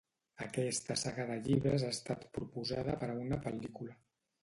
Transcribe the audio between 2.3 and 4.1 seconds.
proposada per a una pel·lícula.